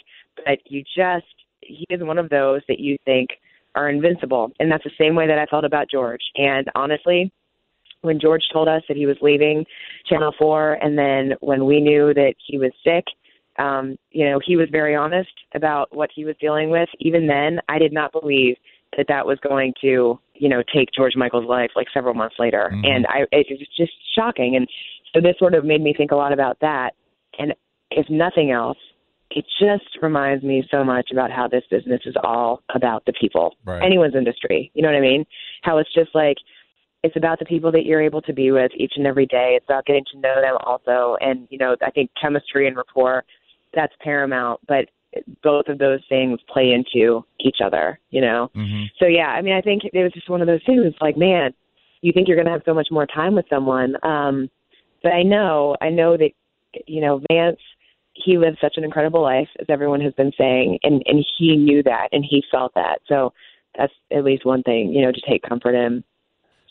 but 0.45 0.59
you 0.65 0.83
just 0.93 1.25
he 1.61 1.85
is 1.89 2.03
one 2.03 2.17
of 2.17 2.29
those 2.29 2.59
that 2.67 2.81
you 2.81 2.97
think 3.05 3.29
are 3.75 3.89
invincible, 3.89 4.51
and 4.59 4.69
that's 4.69 4.83
the 4.83 4.91
same 4.99 5.15
way 5.15 5.25
that 5.25 5.39
I 5.39 5.45
felt 5.45 5.63
about 5.63 5.89
George. 5.89 6.23
And 6.35 6.69
honestly, 6.75 7.31
when 8.01 8.19
George 8.19 8.43
told 8.51 8.67
us 8.67 8.81
that 8.89 8.97
he 8.97 9.05
was 9.05 9.15
leaving 9.21 9.65
Channel 10.09 10.33
Four, 10.38 10.73
and 10.81 10.97
then 10.97 11.35
when 11.39 11.63
we 11.63 11.79
knew 11.79 12.13
that 12.13 12.33
he 12.45 12.57
was 12.57 12.71
sick 12.83 13.05
um, 13.59 13.95
you 14.12 14.30
know, 14.30 14.39
he 14.45 14.56
was 14.56 14.69
very 14.71 14.95
honest 14.95 15.31
about 15.53 15.95
what 15.95 16.09
he 16.13 16.25
was 16.25 16.36
dealing 16.39 16.69
with. 16.69 16.89
Even 17.00 17.27
then, 17.27 17.59
I 17.68 17.77
did 17.80 17.94
not 17.94 18.12
believe 18.12 18.56
that 18.98 19.07
that 19.07 19.25
was 19.25 19.39
going 19.48 19.74
to, 19.81 20.19
you 20.36 20.50
know, 20.50 20.63
take 20.74 20.89
George 20.95 21.13
Michael's 21.15 21.48
life 21.48 21.71
like 21.75 21.88
several 21.94 22.13
months 22.13 22.36
later. 22.39 22.69
Mm-hmm. 22.74 22.86
And 22.86 23.06
I, 23.07 23.19
it 23.31 23.48
was 23.50 23.68
just 23.77 23.94
shocking. 24.15 24.56
And 24.56 24.68
so 25.13 25.21
this 25.21 25.38
sort 25.39 25.53
of 25.53 25.65
made 25.65 25.81
me 25.81 25.94
think 25.95 26.12
a 26.12 26.15
lot 26.15 26.33
about 26.33 26.57
that. 26.62 26.92
And 27.39 27.53
if 27.89 28.09
nothing 28.09 28.51
else, 28.51 28.77
it 29.30 29.45
just 29.62 30.01
reminds 30.01 30.44
me 30.44 30.63
so 30.69 30.83
much 30.83 31.09
about 31.12 31.31
how 31.31 31.48
this 31.48 31.63
business 31.71 32.01
is 32.06 32.15
all 32.21 32.63
about 32.75 33.06
the 33.06 33.13
people, 33.13 33.56
right. 33.65 33.81
anyone's 33.81 34.15
industry. 34.15 34.71
You 34.74 34.81
know 34.81 34.89
what 34.89 34.98
I 34.98 35.01
mean? 35.01 35.25
How 35.62 35.77
it's 35.77 35.94
just 35.94 36.13
like, 36.13 36.36
it's 37.03 37.15
about 37.15 37.39
the 37.39 37.45
people 37.45 37.71
that 37.71 37.86
you're 37.86 38.01
able 38.01 38.21
to 38.24 38.33
be 38.33 38.51
with 38.51 38.71
each 38.75 38.94
and 38.98 39.07
every 39.07 39.25
day. 39.25 39.53
It's 39.56 39.65
about 39.65 39.86
getting 39.86 40.03
to 40.12 40.19
know 40.19 40.36
them 40.42 40.57
also. 40.65 41.15
And, 41.21 41.48
you 41.50 41.57
know, 41.57 41.75
I 41.81 41.92
think 41.92 42.12
chemistry 42.21 42.68
and 42.68 42.75
rapport 42.75 43.24
that's 43.73 43.94
paramount. 44.01 44.59
But 44.68 44.89
both 45.44 45.68
of 45.68 45.77
those 45.77 46.00
things 46.07 46.39
play 46.47 46.71
into 46.71 47.25
each 47.39 47.57
other, 47.63 48.00
you 48.12 48.21
know? 48.21 48.50
Mm-hmm. 48.56 48.83
So, 48.97 49.07
yeah, 49.07 49.27
I 49.27 49.41
mean, 49.41 49.53
I 49.53 49.62
think 49.62 49.83
it 49.83 50.03
was 50.03 50.13
just 50.13 50.29
one 50.29 50.41
of 50.41 50.47
those 50.47 50.62
things. 50.65 50.83
It's 50.85 51.01
like, 51.01 51.18
man, 51.18 51.53
you 52.01 52.13
think 52.13 52.27
you're 52.27 52.38
going 52.38 52.45
to 52.45 52.51
have 52.51 52.63
so 52.65 52.73
much 52.73 52.88
more 52.91 53.06
time 53.06 53.35
with 53.35 53.45
someone. 53.50 53.95
Um, 54.03 54.50
but 55.03 55.12
I 55.12 55.23
know, 55.23 55.75
I 55.81 55.89
know 55.89 56.15
that, 56.15 56.31
you 56.88 57.01
know, 57.01 57.21
Vance, 57.29 57.59
he 58.13 58.38
lived 58.38 58.57
such 58.62 58.77
an 58.77 58.83
incredible 58.83 59.21
life, 59.21 59.50
as 59.59 59.65
everyone 59.69 60.01
has 60.01 60.13
been 60.13 60.31
saying, 60.38 60.79
and, 60.83 61.03
and 61.06 61.25
he 61.38 61.57
knew 61.57 61.83
that 61.83 62.09
and 62.12 62.24
he 62.24 62.44
felt 62.51 62.74
that. 62.75 63.01
So 63.07 63.33
that's 63.77 63.94
at 64.12 64.24
least 64.24 64.45
one 64.45 64.63
thing, 64.63 64.94
you 64.94 65.01
know, 65.01 65.12
to 65.12 65.21
take 65.27 65.44
comfort 65.44 65.75
in 65.75 66.03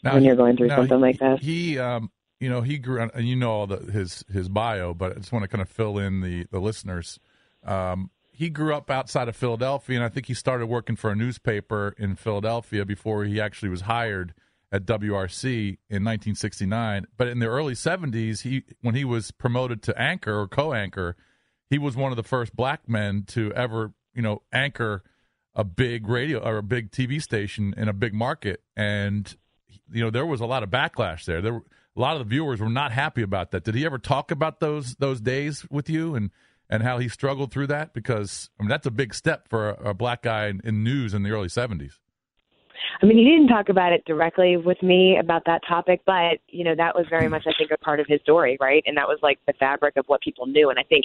now, 0.02 0.14
when 0.14 0.24
you're 0.24 0.36
going 0.36 0.56
through 0.56 0.68
something 0.68 0.98
he, 0.98 1.02
like 1.02 1.18
this. 1.18 1.40
He, 1.42 1.78
um, 1.78 2.10
you 2.40 2.48
know, 2.48 2.62
he 2.62 2.78
grew, 2.78 3.02
and 3.02 3.28
you 3.28 3.36
know 3.36 3.50
all 3.50 3.66
the, 3.66 3.76
his 3.92 4.24
his 4.32 4.48
bio, 4.48 4.94
but 4.94 5.12
I 5.12 5.14
just 5.16 5.30
want 5.30 5.42
to 5.42 5.48
kind 5.48 5.62
of 5.62 5.68
fill 5.68 5.98
in 5.98 6.20
the 6.20 6.46
the 6.50 6.58
listeners. 6.58 7.20
Um, 7.64 8.10
he 8.32 8.48
grew 8.48 8.74
up 8.74 8.90
outside 8.90 9.28
of 9.28 9.36
Philadelphia, 9.36 9.96
and 9.96 10.04
I 10.04 10.08
think 10.08 10.26
he 10.26 10.34
started 10.34 10.66
working 10.66 10.96
for 10.96 11.10
a 11.10 11.14
newspaper 11.14 11.94
in 11.98 12.16
Philadelphia 12.16 12.86
before 12.86 13.24
he 13.24 13.38
actually 13.38 13.68
was 13.68 13.82
hired 13.82 14.32
at 14.72 14.86
WRC 14.86 15.76
in 15.90 16.04
1969. 16.04 17.06
But 17.18 17.28
in 17.28 17.40
the 17.40 17.46
early 17.46 17.74
70s, 17.74 18.40
he 18.42 18.62
when 18.80 18.94
he 18.94 19.04
was 19.04 19.30
promoted 19.30 19.82
to 19.82 20.00
anchor 20.00 20.40
or 20.40 20.48
co-anchor, 20.48 21.16
he 21.68 21.76
was 21.76 21.96
one 21.96 22.12
of 22.12 22.16
the 22.16 22.22
first 22.22 22.56
black 22.56 22.88
men 22.88 23.24
to 23.28 23.52
ever, 23.52 23.92
you 24.14 24.22
know, 24.22 24.42
anchor 24.50 25.02
a 25.54 25.64
big 25.64 26.08
radio 26.08 26.38
or 26.38 26.56
a 26.56 26.62
big 26.62 26.90
TV 26.90 27.20
station 27.20 27.74
in 27.76 27.88
a 27.88 27.92
big 27.92 28.14
market, 28.14 28.62
and 28.74 29.36
you 29.92 30.02
know 30.02 30.08
there 30.08 30.24
was 30.24 30.40
a 30.40 30.46
lot 30.46 30.62
of 30.62 30.70
backlash 30.70 31.26
there. 31.26 31.42
There 31.42 31.60
a 32.00 32.02
lot 32.02 32.16
of 32.16 32.20
the 32.20 32.30
viewers 32.30 32.60
were 32.60 32.70
not 32.70 32.92
happy 32.92 33.20
about 33.20 33.50
that. 33.50 33.62
Did 33.62 33.74
he 33.74 33.84
ever 33.84 33.98
talk 33.98 34.30
about 34.30 34.58
those 34.60 34.94
those 34.96 35.20
days 35.20 35.66
with 35.70 35.90
you 35.90 36.14
and 36.14 36.30
and 36.70 36.82
how 36.82 36.96
he 36.96 37.08
struggled 37.08 37.52
through 37.52 37.66
that? 37.66 37.92
Because 37.92 38.48
I 38.58 38.62
mean, 38.62 38.70
that's 38.70 38.86
a 38.86 38.90
big 38.90 39.12
step 39.12 39.48
for 39.48 39.70
a, 39.70 39.90
a 39.90 39.94
black 39.94 40.22
guy 40.22 40.46
in, 40.46 40.62
in 40.64 40.82
news 40.82 41.12
in 41.12 41.22
the 41.24 41.30
early 41.30 41.48
'70s. 41.48 41.98
I 43.02 43.06
mean, 43.06 43.18
he 43.18 43.24
didn't 43.24 43.48
talk 43.48 43.68
about 43.68 43.92
it 43.92 44.02
directly 44.06 44.56
with 44.56 44.82
me 44.82 45.18
about 45.20 45.42
that 45.44 45.60
topic, 45.68 46.00
but 46.06 46.38
you 46.48 46.64
know, 46.64 46.74
that 46.74 46.94
was 46.94 47.04
very 47.10 47.28
much, 47.28 47.42
I 47.46 47.52
think, 47.58 47.70
a 47.70 47.76
part 47.76 48.00
of 48.00 48.06
his 48.08 48.22
story, 48.22 48.56
right? 48.60 48.82
And 48.86 48.96
that 48.96 49.06
was 49.06 49.18
like 49.22 49.38
the 49.46 49.52
fabric 49.52 49.98
of 49.98 50.06
what 50.06 50.22
people 50.22 50.46
knew. 50.46 50.70
And 50.70 50.78
I 50.78 50.84
think 50.84 51.04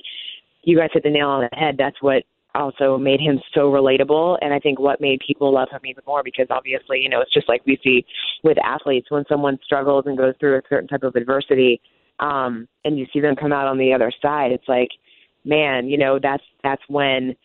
you 0.63 0.77
guys 0.77 0.91
hit 0.93 1.03
the 1.03 1.10
nail 1.10 1.27
on 1.27 1.48
the 1.51 1.58
head. 1.58 1.75
That's 1.77 2.01
what 2.01 2.24
also 2.55 2.97
made 2.97 3.19
him 3.19 3.39
so 3.53 3.71
relatable 3.71 4.38
and 4.41 4.53
I 4.53 4.59
think 4.59 4.79
what 4.79 5.01
made 5.01 5.21
people 5.25 5.53
love 5.53 5.69
him 5.71 5.81
even 5.85 6.03
more 6.07 6.24
because 6.24 6.47
obviously, 6.50 7.00
you 7.01 7.09
know, 7.09 7.21
it's 7.21 7.33
just 7.33 7.50
like 7.50 7.62
we 7.65 7.79
see 7.83 8.05
with 8.43 8.57
athletes 8.63 9.12
when 9.12 9.25
someone 9.29 9.59
struggles 9.63 10.05
and 10.07 10.17
goes 10.17 10.33
through 10.39 10.57
a 10.57 10.62
certain 10.69 10.88
type 10.88 11.03
of 11.03 11.15
adversity, 11.15 11.81
um, 12.19 12.67
and 12.85 12.97
you 12.97 13.05
see 13.12 13.19
them 13.19 13.35
come 13.35 13.51
out 13.51 13.67
on 13.67 13.77
the 13.77 13.93
other 13.93 14.12
side, 14.21 14.51
it's 14.51 14.67
like, 14.67 14.89
man, 15.43 15.88
you 15.88 15.97
know, 15.97 16.19
that's 16.21 16.43
that's 16.63 16.81
when 16.88 17.35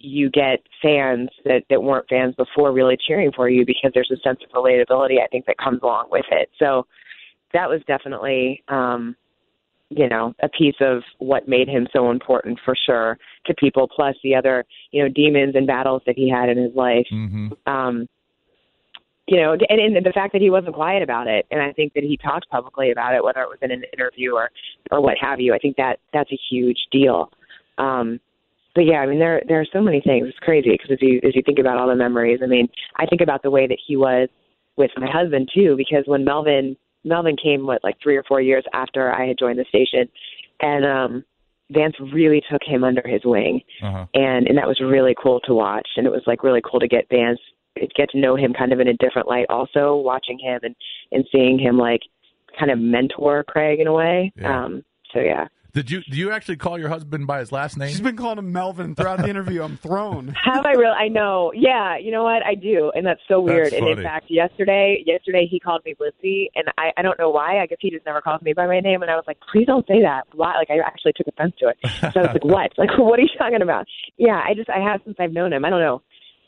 you 0.00 0.30
get 0.30 0.60
fans 0.80 1.28
that, 1.44 1.62
that 1.70 1.82
weren't 1.82 2.08
fans 2.08 2.34
before 2.36 2.72
really 2.72 2.96
cheering 3.06 3.32
for 3.34 3.48
you 3.48 3.64
because 3.66 3.90
there's 3.94 4.10
a 4.12 4.20
sense 4.20 4.38
of 4.44 4.50
relatability 4.50 5.20
I 5.22 5.26
think 5.30 5.46
that 5.46 5.58
comes 5.58 5.80
along 5.82 6.08
with 6.10 6.24
it. 6.30 6.50
So 6.58 6.86
that 7.52 7.68
was 7.68 7.80
definitely 7.86 8.62
um 8.68 9.16
you 9.90 10.08
know, 10.08 10.34
a 10.42 10.48
piece 10.48 10.74
of 10.80 11.02
what 11.18 11.48
made 11.48 11.68
him 11.68 11.86
so 11.92 12.10
important 12.10 12.58
for 12.64 12.74
sure 12.86 13.18
to 13.46 13.54
people, 13.54 13.88
plus 13.88 14.14
the 14.22 14.34
other, 14.34 14.64
you 14.90 15.02
know, 15.02 15.08
demons 15.08 15.54
and 15.54 15.66
battles 15.66 16.02
that 16.06 16.16
he 16.16 16.28
had 16.28 16.48
in 16.48 16.58
his 16.58 16.74
life. 16.74 17.06
Mm-hmm. 17.12 17.48
Um, 17.66 18.06
you 19.26 19.36
know, 19.36 19.52
and, 19.52 19.96
and 19.96 20.06
the 20.06 20.12
fact 20.12 20.32
that 20.32 20.42
he 20.42 20.50
wasn't 20.50 20.74
quiet 20.74 21.02
about 21.02 21.26
it, 21.26 21.46
and 21.50 21.60
I 21.60 21.72
think 21.72 21.92
that 21.94 22.02
he 22.02 22.16
talked 22.16 22.48
publicly 22.48 22.90
about 22.90 23.14
it, 23.14 23.22
whether 23.22 23.42
it 23.42 23.48
was 23.48 23.58
in 23.60 23.70
an 23.70 23.82
interview 23.92 24.32
or 24.34 24.50
or 24.90 25.02
what 25.02 25.16
have 25.20 25.40
you. 25.40 25.54
I 25.54 25.58
think 25.58 25.76
that 25.76 25.98
that's 26.12 26.32
a 26.32 26.38
huge 26.50 26.78
deal. 26.90 27.30
Um, 27.76 28.20
but 28.74 28.86
yeah, 28.86 29.00
I 29.00 29.06
mean, 29.06 29.18
there 29.18 29.42
there 29.46 29.60
are 29.60 29.66
so 29.70 29.82
many 29.82 30.00
things. 30.00 30.28
It's 30.28 30.38
crazy 30.38 30.70
because 30.70 30.90
as 30.92 30.98
you 31.02 31.20
as 31.24 31.34
you 31.34 31.42
think 31.44 31.58
about 31.58 31.76
all 31.76 31.88
the 31.88 31.94
memories, 31.94 32.40
I 32.42 32.46
mean, 32.46 32.68
I 32.96 33.04
think 33.04 33.20
about 33.20 33.42
the 33.42 33.50
way 33.50 33.66
that 33.66 33.78
he 33.86 33.96
was 33.96 34.28
with 34.76 34.90
my 34.96 35.10
husband 35.10 35.50
too, 35.54 35.76
because 35.76 36.04
when 36.06 36.24
Melvin 36.24 36.76
Melvin 37.04 37.36
came 37.42 37.66
what 37.66 37.82
like 37.84 37.96
three 38.02 38.16
or 38.16 38.24
four 38.24 38.40
years 38.40 38.64
after 38.72 39.12
I 39.12 39.26
had 39.26 39.38
joined 39.38 39.58
the 39.58 39.64
station, 39.68 40.08
and 40.60 40.84
um, 40.84 41.24
Vance 41.70 41.94
really 42.12 42.42
took 42.50 42.62
him 42.64 42.84
under 42.84 43.02
his 43.06 43.22
wing, 43.24 43.60
uh-huh. 43.82 44.06
and 44.14 44.46
and 44.46 44.58
that 44.58 44.66
was 44.66 44.80
really 44.80 45.14
cool 45.20 45.40
to 45.40 45.54
watch. 45.54 45.88
And 45.96 46.06
it 46.06 46.10
was 46.10 46.22
like 46.26 46.42
really 46.42 46.62
cool 46.64 46.80
to 46.80 46.88
get 46.88 47.08
Vance 47.10 47.40
get 47.96 48.10
to 48.10 48.18
know 48.18 48.36
him 48.36 48.52
kind 48.52 48.72
of 48.72 48.80
in 48.80 48.88
a 48.88 48.94
different 48.94 49.28
light. 49.28 49.46
Also 49.48 49.96
watching 49.96 50.38
him 50.38 50.60
and 50.62 50.74
and 51.12 51.24
seeing 51.32 51.58
him 51.58 51.78
like 51.78 52.00
kind 52.58 52.70
of 52.70 52.78
mentor 52.78 53.44
Craig 53.44 53.80
in 53.80 53.86
a 53.86 53.92
way. 53.92 54.32
Yeah. 54.36 54.64
Um, 54.64 54.84
so 55.12 55.20
yeah. 55.20 55.46
Did 55.78 55.92
you 55.92 56.02
do 56.02 56.16
you 56.16 56.32
actually 56.32 56.56
call 56.56 56.76
your 56.76 56.88
husband 56.88 57.28
by 57.28 57.38
his 57.38 57.52
last 57.52 57.76
name? 57.76 57.90
She's 57.90 58.00
been 58.00 58.16
calling 58.16 58.38
him 58.38 58.50
Melvin 58.50 58.96
throughout 58.96 59.20
the 59.20 59.28
interview. 59.28 59.62
I'm 59.62 59.76
thrown. 59.76 60.34
Have 60.44 60.66
I 60.66 60.72
really? 60.72 60.96
I 60.98 61.06
know. 61.06 61.52
Yeah, 61.54 61.96
you 61.96 62.10
know 62.10 62.24
what? 62.24 62.44
I 62.44 62.56
do, 62.56 62.90
and 62.96 63.06
that's 63.06 63.20
so 63.28 63.40
weird. 63.40 63.66
That's 63.66 63.76
and 63.76 63.86
in 63.86 64.02
fact, 64.02 64.26
yesterday, 64.28 65.04
yesterday 65.06 65.46
he 65.48 65.60
called 65.60 65.82
me 65.84 65.94
Lizzie, 66.00 66.50
and 66.56 66.66
I, 66.78 66.90
I 66.96 67.02
don't 67.02 67.16
know 67.16 67.30
why. 67.30 67.60
I 67.62 67.66
guess 67.66 67.78
he 67.80 67.90
just 67.90 68.04
never 68.04 68.20
calls 68.20 68.42
me 68.42 68.54
by 68.54 68.66
my 68.66 68.80
name, 68.80 69.02
and 69.02 69.10
I 69.10 69.14
was 69.14 69.22
like, 69.28 69.38
please 69.52 69.66
don't 69.66 69.86
say 69.86 70.02
that. 70.02 70.24
Why? 70.34 70.56
Like, 70.56 70.68
I 70.68 70.84
actually 70.84 71.12
took 71.16 71.28
offense 71.28 71.52
to 71.60 71.68
it. 71.68 71.76
So 72.12 72.20
I 72.20 72.26
was 72.26 72.34
like, 72.34 72.44
what? 72.44 72.72
Like, 72.76 72.98
what 72.98 73.20
are 73.20 73.22
you 73.22 73.28
talking 73.38 73.62
about? 73.62 73.86
Yeah, 74.16 74.42
I 74.44 74.54
just 74.54 74.68
I 74.68 74.80
have 74.80 75.00
since 75.04 75.16
I've 75.20 75.32
known 75.32 75.52
him. 75.52 75.64
I 75.64 75.70
don't 75.70 75.80
know. 75.80 76.02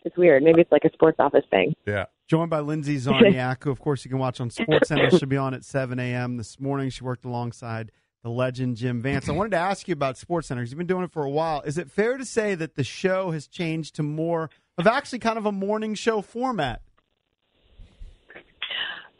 It's 0.04 0.16
weird. 0.16 0.42
Maybe 0.42 0.60
it's 0.60 0.72
like 0.72 0.84
a 0.84 0.92
sports 0.92 1.20
office 1.20 1.44
thing. 1.52 1.74
yeah. 1.86 2.06
Joined 2.26 2.50
by 2.50 2.60
Lindsay 2.60 2.96
Czarniak, 2.98 3.62
who, 3.62 3.70
of 3.70 3.78
course, 3.78 4.04
you 4.04 4.08
can 4.08 4.18
watch 4.18 4.40
on 4.40 4.50
SportsCenter. 4.50 5.16
She'll 5.16 5.28
be 5.28 5.36
on 5.36 5.54
at 5.54 5.64
7 5.64 6.00
a.m. 6.00 6.36
this 6.36 6.58
morning. 6.58 6.90
She 6.90 7.04
worked 7.04 7.24
alongside 7.24 7.92
the 8.22 8.30
legend 8.30 8.76
Jim 8.76 9.00
Vance. 9.00 9.28
I 9.28 9.32
wanted 9.32 9.50
to 9.50 9.56
ask 9.58 9.88
you 9.88 9.92
about 9.92 10.16
SportsCenter 10.16 10.56
because 10.56 10.70
you've 10.70 10.78
been 10.78 10.86
doing 10.86 11.04
it 11.04 11.10
for 11.12 11.24
a 11.24 11.30
while. 11.30 11.62
Is 11.62 11.78
it 11.78 11.90
fair 11.90 12.18
to 12.18 12.24
say 12.24 12.54
that 12.54 12.74
the 12.74 12.84
show 12.84 13.30
has 13.30 13.46
changed 13.46 13.94
to 13.96 14.02
more 14.02 14.50
of 14.76 14.86
actually 14.86 15.20
kind 15.20 15.38
of 15.38 15.46
a 15.46 15.52
morning 15.52 15.94
show 15.94 16.20
format? 16.22 16.82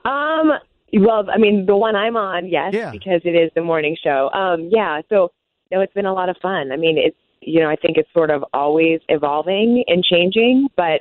Um. 0.04 0.52
Well, 0.92 1.30
I 1.32 1.38
mean, 1.38 1.66
the 1.66 1.76
one 1.76 1.94
I'm 1.94 2.16
on, 2.16 2.48
yes, 2.48 2.74
Yeah. 2.74 2.90
because 2.90 3.20
it 3.24 3.36
is 3.36 3.52
the 3.54 3.62
morning 3.62 3.96
show. 4.02 4.28
Um. 4.32 4.68
Yeah. 4.72 5.02
So, 5.08 5.30
no, 5.70 5.80
it's 5.80 5.92
been 5.92 6.06
a 6.06 6.12
lot 6.14 6.28
of 6.28 6.36
fun. 6.42 6.72
I 6.72 6.76
mean, 6.76 6.98
it's 6.98 7.16
you 7.42 7.60
know, 7.60 7.70
I 7.70 7.76
think 7.76 7.96
it's 7.96 8.12
sort 8.12 8.30
of 8.30 8.44
always 8.52 9.00
evolving 9.08 9.84
and 9.86 10.04
changing, 10.04 10.68
but 10.76 11.00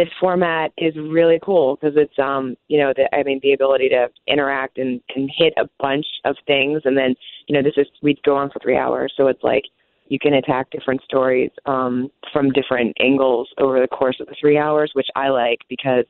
this 0.00 0.12
format 0.18 0.72
is 0.78 0.94
really 0.96 1.38
cool 1.42 1.76
because 1.76 1.96
it's 1.96 2.18
um, 2.18 2.56
you 2.68 2.78
know, 2.78 2.92
the, 2.96 3.14
I 3.14 3.22
mean, 3.22 3.40
the 3.42 3.52
ability 3.52 3.90
to 3.90 4.08
interact 4.26 4.78
and 4.78 5.00
and 5.14 5.30
hit 5.36 5.52
a 5.58 5.68
bunch 5.78 6.06
of 6.24 6.36
things, 6.46 6.82
and 6.84 6.96
then 6.96 7.14
you 7.46 7.54
know, 7.54 7.62
this 7.62 7.74
is 7.76 7.86
we'd 8.02 8.22
go 8.22 8.36
on 8.36 8.50
for 8.50 8.58
three 8.60 8.76
hours, 8.76 9.12
so 9.16 9.26
it's 9.26 9.42
like 9.42 9.64
you 10.08 10.18
can 10.18 10.34
attack 10.34 10.70
different 10.70 11.02
stories 11.02 11.50
um, 11.66 12.10
from 12.32 12.50
different 12.50 12.96
angles 12.98 13.48
over 13.58 13.80
the 13.80 13.88
course 13.88 14.16
of 14.20 14.26
the 14.26 14.34
three 14.40 14.58
hours, 14.58 14.90
which 14.94 15.06
I 15.14 15.28
like 15.28 15.58
because 15.68 16.04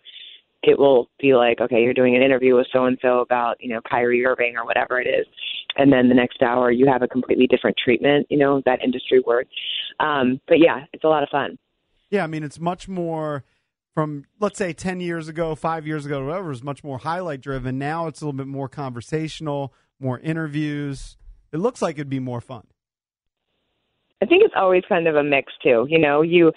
it 0.63 0.79
will 0.79 1.11
be 1.21 1.35
like, 1.35 1.61
okay, 1.61 1.83
you're 1.83 1.95
doing 1.95 2.17
an 2.17 2.23
interview 2.23 2.55
with 2.57 2.67
so 2.73 2.85
and 2.85 2.99
so 3.03 3.21
about, 3.21 3.57
you 3.61 3.69
know, 3.69 3.81
Kyrie 3.89 4.25
Irving 4.25 4.57
or 4.57 4.65
whatever 4.65 5.01
it 5.01 5.07
is. 5.07 5.27
And 5.77 5.93
then 5.93 6.09
the 6.09 6.15
next 6.15 6.43
hour 6.43 6.71
you 6.71 6.87
have 6.87 7.03
a 7.03 7.09
completely 7.09 7.47
different 7.47 7.77
treatment, 7.83 8.27
you 8.31 8.39
know, 8.39 8.63
that 8.67 8.83
industry 8.83 9.21
word. 9.27 9.47
Um, 10.01 10.41
but 10.49 10.59
yeah, 10.59 10.85
it's 10.93 11.05
a 11.05 11.09
lot 11.09 11.23
of 11.23 11.29
fun. 11.31 11.59
Yeah, 12.11 12.25
I 12.25 12.27
mean, 12.27 12.43
it's 12.43 12.59
much 12.59 12.89
more 12.89 13.45
from, 13.95 14.25
let's 14.39 14.59
say, 14.59 14.73
10 14.73 15.01
years 15.01 15.29
ago, 15.29 15.55
five 15.55 15.87
years 15.87 16.07
ago, 16.07 16.25
whatever, 16.25 16.49
was 16.49 16.63
much 16.63 16.85
more 16.85 16.99
highlight 16.99 17.41
driven. 17.41 17.79
Now 17.79 18.07
it's 18.07 18.21
a 18.21 18.25
little 18.25 18.37
bit 18.37 18.47
more 18.47 18.69
conversational, 18.69 19.73
more 19.99 20.19
interviews. 20.21 21.17
It 21.53 21.59
looks 21.59 21.83
like 21.83 21.97
it'd 21.97 22.09
be 22.09 22.21
more 22.21 22.41
fun. 22.41 22.67
I 24.23 24.27
think 24.27 24.45
it's 24.45 24.55
always 24.57 24.83
kind 24.89 25.09
of 25.09 25.17
a 25.17 25.23
mix 25.23 25.53
too. 25.63 25.87
You 25.89 25.99
know, 25.99 26.23
you 26.23 26.53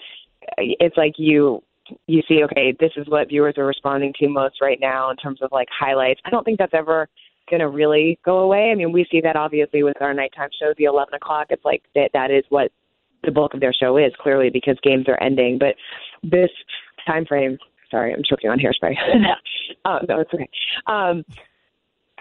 it's 0.58 0.96
like 0.96 1.14
you 1.16 1.62
you 2.06 2.22
see, 2.28 2.42
okay, 2.44 2.74
this 2.78 2.92
is 2.96 3.06
what 3.08 3.28
viewers 3.28 3.54
are 3.58 3.66
responding 3.66 4.12
to 4.18 4.28
most 4.28 4.56
right 4.60 4.78
now 4.80 5.10
in 5.10 5.16
terms 5.16 5.40
of 5.42 5.50
like 5.52 5.68
highlights. 5.70 6.20
I 6.24 6.30
don't 6.30 6.44
think 6.44 6.58
that's 6.58 6.74
ever 6.74 7.08
going 7.50 7.60
to 7.60 7.68
really 7.68 8.18
go 8.24 8.38
away. 8.38 8.70
I 8.70 8.74
mean, 8.74 8.92
we 8.92 9.06
see 9.10 9.20
that 9.22 9.36
obviously 9.36 9.82
with 9.82 10.00
our 10.00 10.14
nighttime 10.14 10.48
show, 10.58 10.72
the 10.78 10.84
11 10.84 11.14
o'clock. 11.14 11.48
It's 11.50 11.64
like 11.64 11.82
that 11.94 12.10
that 12.14 12.30
is 12.30 12.44
what 12.48 12.70
the 13.22 13.30
bulk 13.30 13.54
of 13.54 13.60
their 13.60 13.72
show 13.72 13.96
is 13.96 14.12
clearly 14.20 14.50
because 14.50 14.78
games 14.82 15.06
are 15.08 15.22
ending. 15.22 15.58
But 15.58 15.74
this 16.22 16.50
time 17.06 17.24
frame, 17.26 17.58
sorry, 17.90 18.12
I'm 18.12 18.22
choking 18.28 18.50
on 18.50 18.58
hairspray. 18.58 18.94
uh, 19.84 19.98
no, 20.08 20.20
it's 20.20 20.32
okay. 20.34 20.48
Um, 20.86 21.24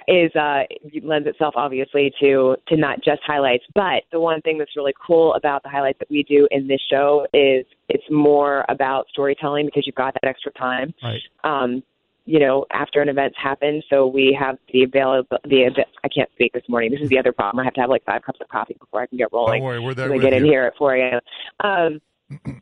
is 0.08 0.36
uh 0.36 0.64
lends 1.02 1.28
itself 1.28 1.54
obviously 1.56 2.12
to 2.20 2.58
to 2.68 2.76
not 2.76 2.98
just 2.98 3.22
highlights 3.26 3.64
but 3.74 4.04
the 4.12 4.20
one 4.20 4.42
thing 4.42 4.58
that's 4.58 4.76
really 4.76 4.92
cool 5.06 5.34
about 5.36 5.64
the 5.64 5.70
highlights 5.70 5.98
that 6.00 6.10
we 6.10 6.24
do 6.24 6.46
in 6.52 6.68
this 6.68 6.82
show 6.92 7.26
is 7.34 7.66
it's 7.88 8.04
more 8.12 8.66
about 8.68 9.08
storytelling 9.10 9.66
because 9.66 9.84
you've 9.86 9.96
got 9.96 10.14
that 10.14 10.28
extra 10.28 10.52
time 10.54 10.94
Right. 11.02 11.22
um 11.46 11.84
you 12.26 12.40
know 12.40 12.66
after 12.72 13.02
an 13.02 13.08
event's 13.08 13.38
happened 13.42 13.82
so 13.90 14.06
we 14.08 14.38
have 14.38 14.58
the 14.74 14.84
available 14.84 15.38
the 15.46 15.86
I 16.04 16.10
can't 16.10 16.30
speak 16.34 16.52
this 16.52 16.64
morning 16.68 16.92
this 16.92 17.00
is 17.02 17.10
the 17.10 17.20
other 17.20 17.32
problem 17.32 17.62
I 17.62 17.64
have 17.64 17.74
to 17.76 17.82
have 17.82 17.90
like 17.90 18.04
five 18.04 18.24
cups 18.24 18.40
of 18.42 18.50
coffee 18.50 18.76
before 18.78 19.02
I 19.04 19.08
can 19.08 19.18
get 19.18 19.30
rolling 19.32 19.62
Don't 19.62 19.68
worry, 19.68 19.80
we're 19.80 19.94
there 19.94 20.12
we 20.12 20.20
get 20.20 20.34
in 20.34 20.44
here 20.44 20.64
at 20.66 20.76
4 20.76 20.96
a.m. 20.96 21.20
Um, 21.62 22.02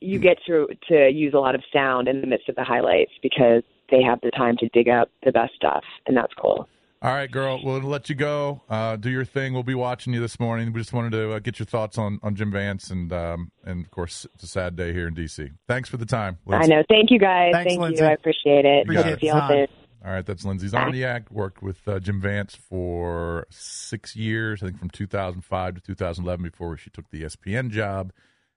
you 0.02 0.20
get 0.20 0.38
to 0.48 0.68
to 0.90 1.10
use 1.10 1.34
a 1.34 1.40
lot 1.40 1.56
of 1.56 1.64
sound 1.74 2.08
in 2.08 2.22
the 2.22 2.28
midst 2.28 2.50
of 2.50 2.56
the 2.56 2.64
highlights 2.64 3.12
because 3.22 3.64
they 3.90 4.02
have 4.02 4.20
the 4.22 4.32
time 4.32 4.58
to 4.58 4.68
dig 4.70 4.90
up 4.90 5.10
the 5.24 5.32
best 5.32 5.54
stuff, 5.56 5.84
and 6.08 6.16
that's 6.16 6.34
cool. 6.34 6.68
All 7.04 7.12
right, 7.12 7.32
girl. 7.32 7.60
We'll 7.64 7.80
let 7.82 8.10
you 8.10 8.16
go. 8.16 8.62
Uh, 8.70 8.96
do 8.96 9.10
your 9.10 9.26
thing. 9.26 9.54
We'll 9.54 9.64
be 9.64 9.74
watching 9.74 10.14
you 10.14 10.20
this 10.20 10.40
morning. 10.40 10.72
We 10.72 10.82
just 10.82 10.94
wanted 10.94 11.14
to 11.14 11.34
uh, 11.34 11.40
get 11.40 11.58
your 11.58 11.66
thoughts 11.66 11.98
on, 11.98 12.20
on 12.22 12.36
Jim 12.36 12.52
Vance 12.52 12.92
and 12.92 13.12
um, 13.12 13.52
and 13.66 13.84
of 13.84 13.90
course 13.90 14.28
it's 14.36 14.44
a 14.44 14.48
sad 14.48 14.76
day 14.76 14.94
here 14.94 15.08
in 15.08 15.16
DC. 15.16 15.50
Thanks 15.68 15.90
for 15.90 15.98
the 15.98 16.06
time. 16.06 16.38
I 16.48 16.68
know. 16.68 16.84
Thank 16.88 17.10
you 17.10 17.18
guys. 17.18 17.54
Thanks, 17.54 17.72
Thank 17.72 17.82
Lindsay. 17.82 18.04
you. 18.04 18.10
I 18.10 18.14
appreciate 18.14 18.66
it. 18.66 18.86
You 18.86 18.94
got 18.94 19.08
it. 19.08 19.24
you 19.24 19.32
all 19.32 19.40
Time. 19.40 19.68
All 20.04 20.12
right, 20.12 20.26
that's 20.26 20.46
Lindsay 20.46 20.68
Czarniak. 20.68 21.32
Worked 21.32 21.62
with 21.62 21.88
uh, 21.88 22.00
Jim 22.00 22.22
Vance 22.22 22.56
for 22.56 23.46
six 23.50 24.16
years, 24.16 24.64
I 24.64 24.68
think 24.68 24.80
from 24.80 24.90
2005 24.90 25.76
to 25.76 25.82
2011 25.82 26.44
before 26.44 26.76
she 26.78 26.90
took 26.90 27.10
the 27.12 27.24
ESPN 27.24 27.70
job. 27.70 28.12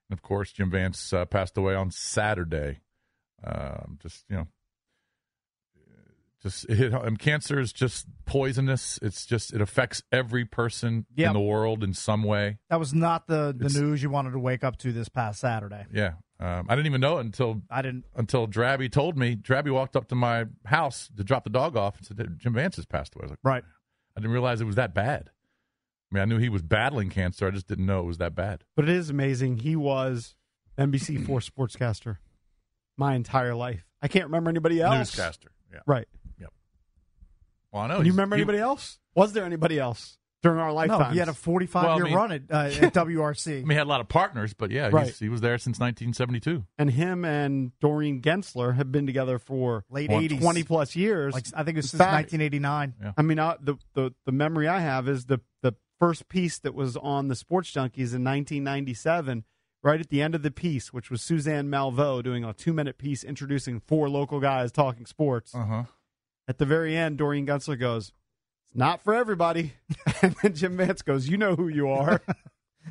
And 0.09 0.17
of 0.17 0.21
course, 0.21 0.51
Jim 0.51 0.69
Vance 0.71 1.11
uh, 1.13 1.25
passed 1.25 1.57
away 1.57 1.73
on 1.75 1.91
Saturday. 1.91 2.79
Um, 3.43 3.97
just 4.01 4.23
you 4.29 4.37
know, 4.37 4.47
just 6.41 6.65
it, 6.69 6.93
um, 6.93 7.17
cancer 7.17 7.59
is 7.59 7.73
just 7.73 8.05
poisonous. 8.25 8.99
It's 9.01 9.25
just 9.25 9.51
it 9.53 9.61
affects 9.61 10.03
every 10.11 10.45
person 10.45 11.05
Yep. 11.15 11.27
in 11.27 11.33
the 11.33 11.39
world 11.39 11.83
in 11.83 11.93
some 11.93 12.23
way. 12.23 12.57
That 12.69 12.79
was 12.79 12.93
not 12.93 13.27
the, 13.27 13.53
the 13.57 13.65
It's- 13.65 13.75
news 13.75 14.03
you 14.03 14.09
wanted 14.09 14.31
to 14.31 14.39
wake 14.39 14.63
up 14.63 14.77
to 14.79 14.91
this 14.91 15.09
past 15.09 15.39
Saturday. 15.39 15.85
Yeah, 15.91 16.13
um, 16.39 16.67
I 16.69 16.75
didn't 16.75 16.85
even 16.87 17.01
know 17.01 17.17
it 17.17 17.21
until 17.25 17.61
I 17.69 17.81
didn't. 17.81 18.05
until 18.15 18.47
Drabby 18.47 18.91
told 18.91 19.17
me. 19.17 19.35
Drabby 19.35 19.71
walked 19.71 19.95
up 19.95 20.07
to 20.09 20.15
my 20.15 20.45
house 20.65 21.09
to 21.17 21.23
drop 21.23 21.43
the 21.45 21.49
dog 21.49 21.75
off 21.75 21.97
and 21.97 22.05
said, 22.05 22.37
Jim 22.37 22.53
Vance 22.53 22.75
has 22.75 22.85
passed 22.85 23.15
away. 23.15 23.23
I 23.23 23.25
was 23.25 23.31
like, 23.31 23.39
Right. 23.43 23.63
I 24.15 24.19
didn't 24.21 24.31
realize 24.33 24.61
it 24.61 24.65
was 24.65 24.75
that 24.75 24.93
bad. 24.93 25.29
I 26.15 26.17
mean, 26.17 26.21
I 26.21 26.25
knew 26.25 26.37
he 26.37 26.49
was 26.49 26.61
battling 26.61 27.09
cancer. 27.09 27.47
I 27.47 27.51
just 27.51 27.67
didn't 27.67 27.85
know 27.85 27.99
it 27.99 28.05
was 28.05 28.19
that 28.19 28.35
bad. 28.35 28.63
But 28.75 28.87
it 28.87 28.95
is 28.95 29.09
amazing. 29.09 29.57
He 29.57 29.75
was 29.75 30.35
NBC4 30.77 31.25
sportscaster 31.27 32.17
my 32.97 33.15
entire 33.15 33.53
life. 33.55 33.85
I 34.01 34.07
can't 34.07 34.25
remember 34.25 34.49
anybody 34.49 34.81
else. 34.81 34.95
Newscaster. 34.95 35.49
Yeah. 35.73 35.79
Right. 35.85 36.07
Yep. 36.39 36.53
Well, 37.71 37.83
I 37.83 37.87
know. 37.87 37.95
Can 37.97 38.05
you 38.05 38.11
he's- 38.11 38.15
remember 38.15 38.35
he- 38.37 38.41
anybody 38.43 38.59
else? 38.59 38.99
Was 39.15 39.33
there 39.33 39.43
anybody 39.45 39.79
else 39.79 40.17
during 40.43 40.59
our 40.59 40.67
No, 40.67 40.73
lifetime? 40.75 41.13
he 41.13 41.19
had 41.19 41.27
a 41.29 41.33
45 41.33 41.83
Well, 41.83 41.91
I 41.91 41.95
year 41.95 42.05
mean- 42.05 42.13
run 42.15 42.31
at, 42.31 42.41
uh, 42.51 42.55
at 42.85 42.93
WRC. 42.93 43.51
I 43.51 43.55
mean, 43.61 43.69
he 43.71 43.75
had 43.75 43.87
a 43.87 43.89
lot 43.89 43.99
of 44.01 44.07
partners, 44.07 44.53
but 44.53 44.71
yeah, 44.71 44.89
Right. 44.91 45.07
he's, 45.07 45.19
he 45.19 45.27
was 45.29 45.41
there 45.41 45.57
since 45.57 45.79
1972. 45.79 46.65
and 46.77 46.91
him 46.91 47.25
and 47.25 47.71
Doreen 47.79 48.21
Gentzler 48.21 48.75
have 48.75 48.91
been 48.91 49.05
together 49.07 49.39
for 49.39 49.83
Late 49.89 50.09
what, 50.11 50.23
80s. 50.23 50.39
20 50.39 50.63
plus 50.63 50.95
years. 50.95 51.33
like 51.33 51.45
I 51.55 51.63
think 51.63 51.77
it 51.77 51.79
was 51.79 51.89
since 51.91 51.99
fact- 51.99 52.31
1989. 52.31 53.13
I 53.17 53.21
mean, 53.21 53.39
uh, 53.39 53.55
the, 53.61 53.75
the 53.93 54.13
the 54.25 54.31
memory 54.31 54.67
I 54.67 54.79
have 54.79 55.07
is 55.09 55.25
the 55.25 55.39
the 55.61 55.73
first 55.99 56.27
piece 56.29 56.59
that 56.59 56.73
was 56.73 56.97
on 56.97 57.27
the 57.27 57.35
Sports 57.35 57.71
Junkies 57.71 58.13
in 58.13 58.23
1997. 58.23 59.43
Right 59.83 59.99
at 59.99 60.09
the 60.09 60.19
end 60.23 60.33
of 60.33 60.41
the 60.41 60.49
piece, 60.49 60.91
which 60.91 61.11
was 61.11 61.21
Suzanne 61.21 61.69
Malveaux 61.69 62.23
doing 62.23 62.43
a 62.43 62.53
two 62.53 62.73
minute 62.73 62.97
piece 62.97 63.23
introducing 63.23 63.79
four 63.79 64.09
local 64.09 64.39
guys 64.39 64.71
talking 64.71 65.05
sports. 65.05 65.53
Uh 65.53 65.65
huh. 65.65 65.83
At 66.47 66.57
the 66.57 66.65
very 66.65 66.97
end, 66.97 67.19
Doreen 67.19 67.45
Gentzler 67.45 67.79
goes, 67.79 68.11
"It's 68.65 68.75
not 68.75 69.03
for 69.03 69.13
everybody," 69.13 69.73
and 70.23 70.35
then 70.41 70.55
Jim 70.55 70.77
Vance 70.77 71.03
goes, 71.03 71.27
"You 71.29 71.37
know 71.37 71.55
who 71.55 71.67
you 71.67 71.89
are." 71.89 72.21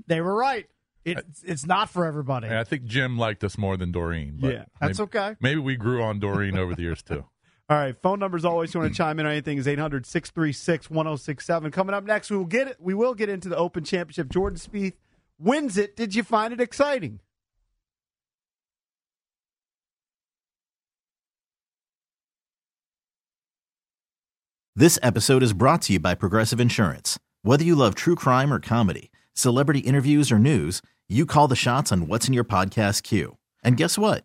They 0.09 0.21
were 0.21 0.35
right. 0.35 0.67
It's 1.05 1.43
it's 1.45 1.67
not 1.67 1.91
for 1.91 2.07
everybody. 2.07 2.49
And 2.49 2.57
I 2.57 2.65
think 2.65 2.85
Jim 2.85 3.19
liked 3.19 3.45
us 3.45 3.59
more 3.59 3.77
than 3.77 3.93
Doreen. 3.93 4.39
But 4.41 4.53
Yeah, 4.53 4.65
That's 4.81 4.99
maybe, 4.99 5.05
okay. 5.05 5.37
Maybe 5.41 5.61
we 5.61 5.77
grew 5.77 6.03
on 6.03 6.19
Doreen 6.19 6.57
over 6.57 6.75
the 6.75 6.83
years 6.83 7.03
too. 7.03 7.25
All 7.71 7.79
right, 7.79 7.97
phone 8.03 8.19
numbers 8.19 8.45
always 8.45 8.75
you 8.75 8.81
want 8.81 8.93
to 8.93 8.97
chime 8.97 9.19
in 9.19 9.25
on 9.25 9.33
anything 9.33 9.57
is 9.57 9.67
800-636-1067. 9.67 11.73
Coming 11.73 11.95
up 11.95 12.05
next, 12.05 12.31
we 12.31 12.37
will 12.37 12.45
get 12.45 12.69
it. 12.69 12.77
We 12.79 12.93
will 12.93 13.15
get 13.15 13.31
into 13.31 13.49
the 13.49 13.57
Open 13.57 13.85
Championship. 13.85 14.29
Jordan 14.29 14.59
Spieth 14.59 14.93
wins 15.39 15.79
it. 15.79 15.97
Did 15.97 16.15
you 16.15 16.23
find 16.23 16.53
it 16.53 16.61
exciting? 16.61 17.21
This 24.77 24.99
episode 25.03 25.43
is 25.43 25.55
brought 25.55 25.81
to 25.83 25.93
you 25.95 26.01
by 26.01 26.15
Progressive 26.15 26.61
Insurance. 26.61 27.19
Whether 27.43 27.65
you 27.65 27.77
love 27.77 27.95
true 27.95 28.17
crime 28.17 28.53
or 28.53 28.61
comedy, 28.61 29.11
celebrity 29.33 29.81
interviews 29.81 30.31
or 30.31 30.39
news, 30.39 30.83
you 31.09 31.25
call 31.25 31.49
the 31.49 31.57
shots 31.57 31.91
on 31.93 32.09
what's 32.09 32.29
in 32.29 32.35
your 32.35 32.45
podcast 32.45 33.05
queue. 33.05 33.39
And 33.63 33.79
guess 33.79 33.97
what? 33.97 34.25